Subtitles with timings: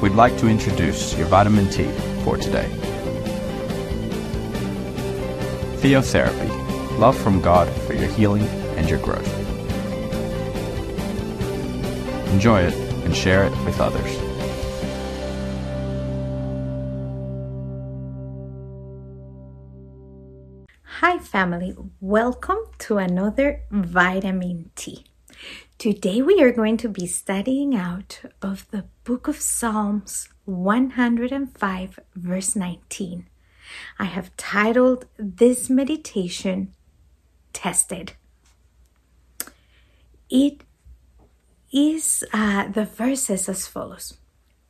[0.00, 1.84] we'd like to introduce your vitamin T
[2.24, 2.68] for today.
[5.80, 6.66] Theotherapy
[6.98, 8.44] love from God for your healing
[8.76, 9.26] and your growth.
[12.32, 12.74] Enjoy it
[13.04, 14.10] and share it with others.
[21.00, 21.74] Hi, family.
[22.00, 25.04] Welcome to another Vitamin T.
[25.78, 32.56] Today we are going to be studying out of the book of Psalms 105, verse
[32.56, 33.26] 19.
[33.98, 36.72] I have titled this meditation
[37.52, 38.14] Tested.
[40.30, 40.62] It
[41.70, 44.16] is uh, the verses as follows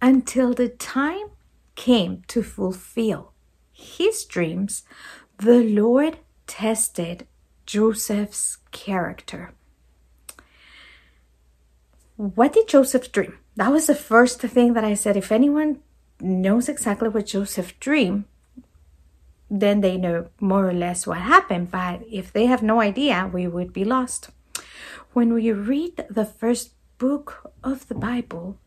[0.00, 1.26] Until the time
[1.74, 3.34] came to fulfill
[3.70, 4.84] his dreams,
[5.36, 7.26] the Lord tested
[7.66, 9.52] Joseph's character.
[12.16, 13.38] What did Joseph dream?
[13.56, 15.16] That was the first thing that I said.
[15.16, 15.80] If anyone
[16.20, 18.24] knows exactly what Joseph dreamed,
[19.50, 21.70] then they know more or less what happened.
[21.70, 24.30] But if they have no idea, we would be lost.
[25.12, 28.58] When we read the first book of the Bible,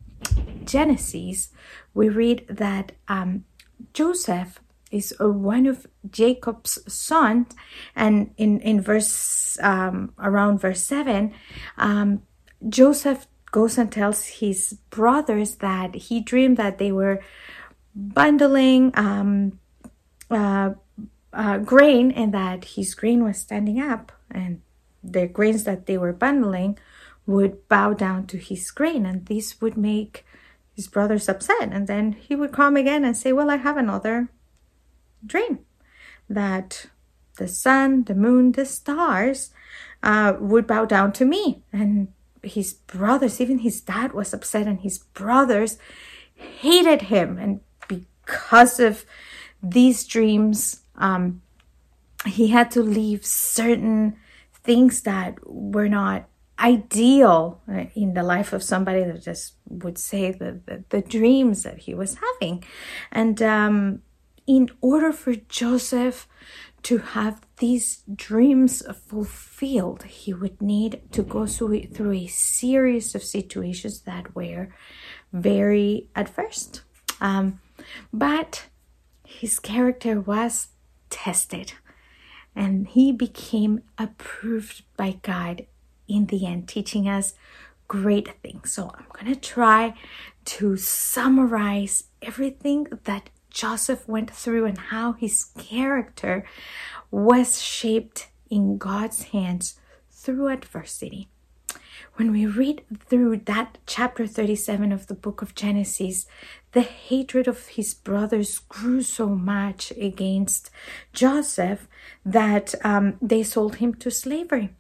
[0.64, 1.50] Genesis,
[1.94, 3.46] we read that um,
[3.94, 4.60] Joseph
[4.92, 7.54] is one of Jacob's sons,
[7.96, 11.34] and in in verse um, around verse seven,
[11.78, 12.22] um,
[12.70, 17.22] Joseph goes and tells his brothers that he dreamed that they were
[17.96, 19.60] bundling um,
[20.30, 20.72] uh,
[21.34, 24.62] uh, grain and that his grain was standing up and
[25.04, 26.78] the grains that they were bundling
[27.26, 30.26] would bow down to his grain and this would make
[30.76, 31.70] his brothers upset.
[31.72, 34.30] And then he would come again and say well i have another
[35.26, 35.60] dream
[36.30, 36.88] that
[37.38, 39.52] the sun the moon the stars
[40.04, 41.64] uh, would bow down to me.
[41.72, 42.10] And
[42.44, 45.78] his brothers even his dad was upset and his brothers
[46.36, 49.06] hated him and because of
[49.62, 51.42] these dreams, um,
[52.26, 54.18] he had to leave certain
[54.64, 56.28] things that were not
[56.60, 57.62] ideal
[57.96, 61.94] in the life of somebody that just would say the, the, the dreams that he
[61.94, 62.64] was having.
[63.12, 64.02] And um,
[64.48, 66.28] in order for Joseph
[66.88, 74.04] to have these dreams fulfilled, he would need to go through, a series of situations
[74.04, 74.70] that were
[75.34, 76.82] very adverse.
[77.20, 77.60] Um,
[78.14, 78.68] but
[79.26, 80.70] his character was
[81.10, 81.74] tested
[82.56, 85.66] and he became approved by God
[86.08, 87.34] in the end, teaching us
[87.90, 88.72] great things.
[88.72, 89.94] So I'm going to try
[90.56, 96.46] to summarize everything that Joseph went through and how his character
[97.12, 99.80] was shaped in God's hands
[100.12, 101.30] through adversity
[102.18, 106.26] when we read through that chapter 37 of the book of Genesis,
[106.72, 110.72] the hatred of his brothers grew so much against
[111.14, 111.88] Joseph
[112.26, 114.72] that um, they sold him to slavery.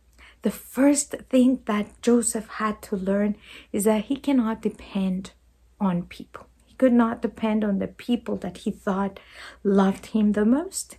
[0.42, 3.36] The first thing that Joseph had to learn
[3.72, 5.32] is that he cannot depend
[5.80, 6.48] on people.
[6.78, 9.20] Could not depend on the people that he thought
[9.64, 10.98] loved him the most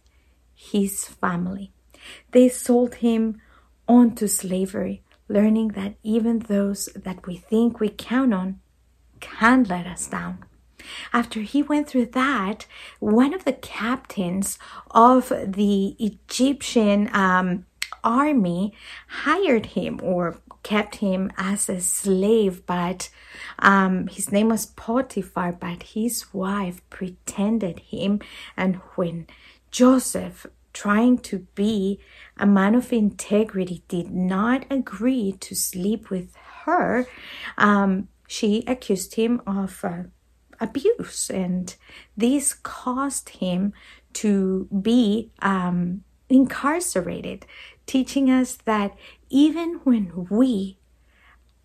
[0.54, 1.72] his family.
[2.32, 3.40] They sold him
[3.86, 8.60] onto slavery learning that even those that we think we count on
[9.20, 10.44] can let us down.
[11.12, 12.66] After he went through that,
[12.98, 14.58] one of the captains
[14.90, 17.66] of the Egyptian um,
[18.02, 18.72] army
[19.08, 23.10] hired him or kept him as a slave, but
[23.58, 28.20] um, his name was Potiphar, but his wife pretended him.
[28.56, 29.26] And when
[29.70, 31.98] Joseph trying to be
[32.36, 37.06] a man of integrity, did not agree to sleep with her,
[37.56, 40.04] um, she accused him of uh,
[40.60, 41.74] abuse, and
[42.16, 43.72] this caused him
[44.12, 47.46] to be um, incarcerated,
[47.86, 48.96] teaching us that
[49.30, 50.78] even when we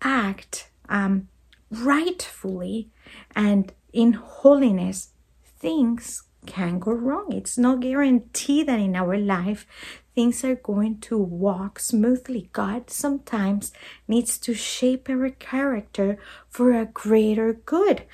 [0.02, 1.28] act um,
[1.70, 2.90] rightfully
[3.34, 5.10] and in holiness,
[5.58, 7.32] things can go wrong.
[7.32, 9.66] It's no guarantee that in our life
[10.14, 12.48] things are going to walk smoothly.
[12.52, 13.72] God sometimes
[14.06, 16.18] needs to shape our character
[16.48, 18.04] for a greater good.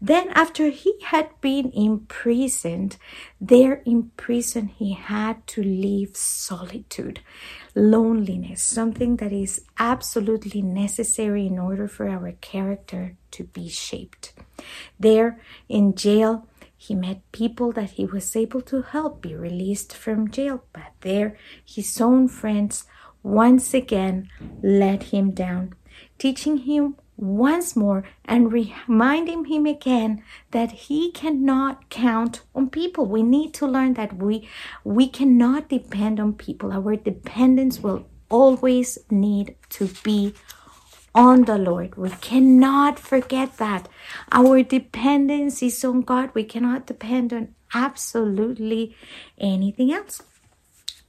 [0.00, 2.96] Then, after he had been imprisoned,
[3.40, 7.20] there in prison, he had to leave solitude,
[7.74, 14.32] loneliness, something that is absolutely necessary in order for our character to be shaped.
[14.98, 16.46] There in jail,
[16.82, 21.36] he met people that he was able to help be released from jail, but there
[21.62, 22.84] his own friends
[23.22, 24.30] once again
[24.62, 25.74] let him down,
[26.16, 30.22] teaching him once more and reminding him again
[30.52, 33.04] that he cannot count on people.
[33.04, 34.48] We need to learn that we
[34.82, 36.72] we cannot depend on people.
[36.72, 40.32] Our dependence will always need to be
[41.14, 41.96] on the Lord.
[41.96, 43.88] We cannot forget that.
[44.30, 46.30] Our dependence is on God.
[46.34, 48.96] We cannot depend on absolutely
[49.38, 50.22] anything else.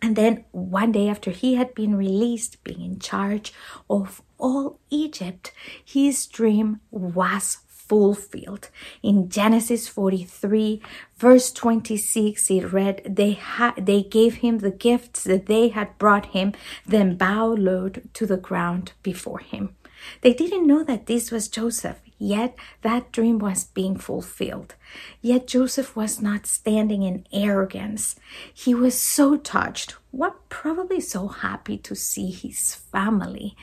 [0.01, 3.53] And then one day after he had been released, being in charge
[3.87, 5.51] of all Egypt,
[5.85, 8.69] his dream was fulfilled.
[9.03, 10.81] In Genesis 43,
[11.17, 16.27] verse 26, it read, They, ha- they gave him the gifts that they had brought
[16.27, 16.53] him,
[16.85, 19.75] then bowed low to the ground before him.
[20.21, 24.75] They didn't know that this was Joseph, yet that dream was being fulfilled.
[25.21, 28.15] Yet Joseph was not standing in arrogance.
[28.53, 33.55] He was so touched, what probably so happy to see his family,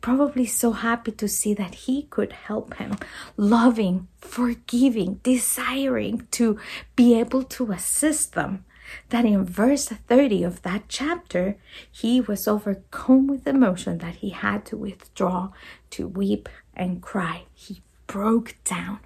[0.00, 2.96] probably so happy to see that he could help him,
[3.36, 6.58] loving, forgiving, desiring to
[6.96, 8.64] be able to assist them
[9.10, 11.56] that in verse 30 of that chapter,
[11.90, 15.50] he was overcome with emotion that he had to withdraw,
[15.90, 17.44] to weep and cry.
[17.54, 19.00] He broke down.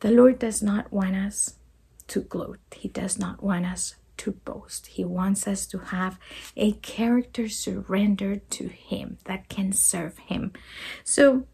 [0.00, 1.54] The Lord does not want us
[2.08, 4.88] to gloat, He does not want us to boast.
[4.88, 6.18] He wants us to have
[6.56, 10.52] a character surrendered to Him that can serve Him.
[11.04, 11.46] So,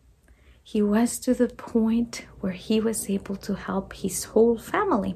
[0.70, 5.15] he was to the point where he was able to help his whole family.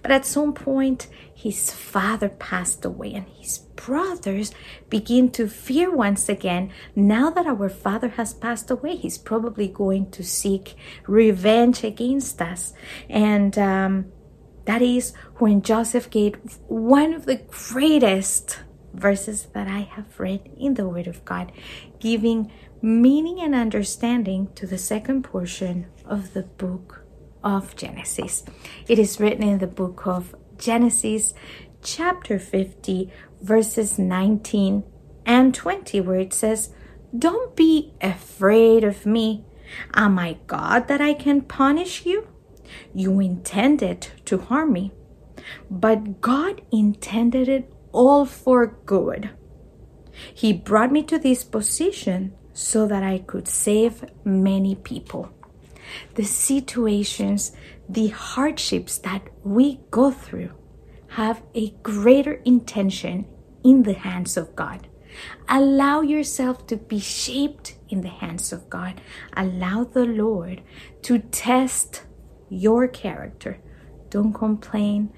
[0.00, 4.52] But at some point, his father passed away, and his brothers
[4.88, 6.72] begin to fear once again.
[6.96, 10.74] Now that our father has passed away, he's probably going to seek
[11.06, 12.72] revenge against us.
[13.10, 14.06] And um,
[14.64, 16.36] that is when Joseph gave
[16.66, 18.60] one of the greatest
[18.94, 21.52] verses that I have read in the Word of God,
[21.98, 22.50] giving
[22.80, 27.04] meaning and understanding to the second portion of the book
[27.42, 28.44] of Genesis.
[28.88, 31.34] It is written in the book of Genesis,
[31.82, 33.10] chapter 50,
[33.40, 34.84] verses 19
[35.26, 36.70] and 20, where it says,
[37.16, 39.44] Don't be afraid of me.
[39.94, 42.28] Am I God that I can punish you?
[42.94, 44.92] You intended to harm me,
[45.70, 49.30] but God intended it all for good.
[50.34, 55.30] He brought me to this position so that I could save many people.
[56.14, 57.52] The situations,
[57.88, 60.52] the hardships that we go through
[61.08, 63.26] have a greater intention
[63.62, 64.88] in the hands of God.
[65.48, 69.00] Allow yourself to be shaped in the hands of God.
[69.36, 70.62] Allow the Lord
[71.02, 72.02] to test
[72.48, 73.58] your character.
[74.10, 75.12] Don't complain.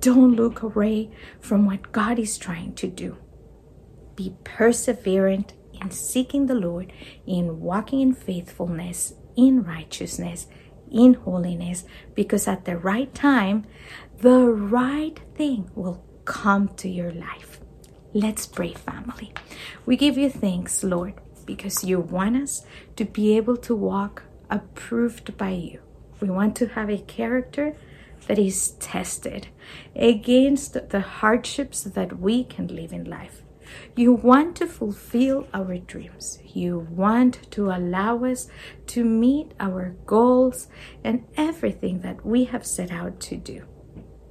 [0.00, 1.10] Don't look away
[1.40, 3.16] from what God is trying to do.
[4.14, 6.92] Be perseverant in seeking the Lord,
[7.26, 10.46] in walking in faithfulness, in righteousness,
[10.90, 11.84] in holiness,
[12.14, 13.64] because at the right time,
[14.18, 17.60] the right thing will come to your life.
[18.12, 19.32] Let's pray, family.
[19.86, 21.14] We give you thanks, Lord,
[21.44, 22.64] because you want us
[22.96, 25.80] to be able to walk approved by you.
[26.20, 27.76] We want to have a character
[28.28, 29.48] that is tested
[29.96, 33.42] against the hardships that we can live in life.
[33.96, 36.38] You want to fulfill our dreams.
[36.44, 38.48] You want to allow us
[38.88, 40.68] to meet our goals
[41.02, 43.64] and everything that we have set out to do.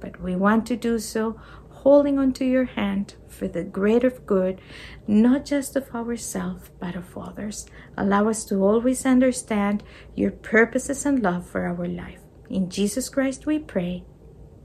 [0.00, 4.60] But we want to do so holding onto your hand for the greater good,
[5.06, 7.66] not just of ourselves, but of others.
[7.96, 9.82] Allow us to always understand
[10.14, 12.27] your purposes and love for our life.
[12.50, 14.04] In Jesus Christ we pray.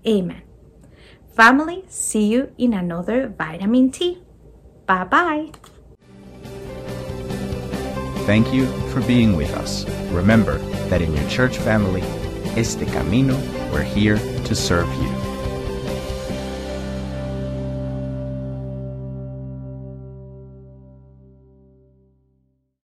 [0.08, 0.42] Amen.
[1.36, 4.24] Family, see you in another vitamin T.
[4.86, 5.52] Bye bye.
[8.26, 9.86] Thank you for being with us.
[10.12, 10.58] Remember
[10.90, 12.02] that in your church family,
[12.56, 13.36] Este Camino,
[13.72, 15.23] we're here to serve you.